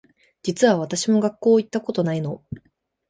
[0.41, 2.43] 実は私も学校行ったことないの